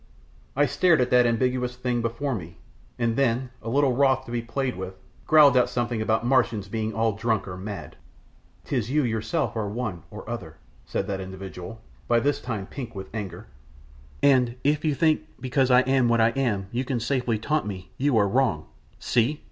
I 0.55 0.65
stared 0.65 0.99
at 0.99 1.11
that 1.11 1.27
ambiguous 1.27 1.75
thing 1.75 2.01
before 2.01 2.33
me, 2.33 2.57
and 2.97 3.15
then, 3.15 3.51
a 3.61 3.69
little 3.69 3.93
wroth 3.93 4.25
to 4.25 4.31
be 4.31 4.41
played 4.41 4.75
with, 4.75 4.95
growled 5.27 5.55
out 5.55 5.69
something 5.69 6.01
about 6.01 6.25
Martians 6.25 6.67
being 6.67 6.91
all 6.91 7.11
drunk 7.13 7.47
or 7.47 7.55
mad. 7.55 7.97
"'Tis 8.63 8.89
you 8.89 9.03
yourself 9.03 9.55
are 9.55 9.69
one 9.69 10.01
or 10.09 10.27
other," 10.27 10.57
said 10.87 11.05
that 11.05 11.21
individual, 11.21 11.81
by 12.07 12.19
this 12.19 12.41
time 12.41 12.65
pink 12.65 12.95
with 12.95 13.13
anger, 13.13 13.45
"and 14.23 14.55
if 14.63 14.83
you 14.83 14.95
think 14.95 15.21
because 15.39 15.69
I 15.69 15.81
am 15.81 16.07
what 16.09 16.19
I 16.19 16.29
am 16.29 16.65
you 16.71 16.83
can 16.83 16.99
safely 16.99 17.37
taunt 17.37 17.67
me, 17.67 17.91
you 17.99 18.17
are 18.17 18.27
wrong. 18.27 18.65
See! 18.97 19.39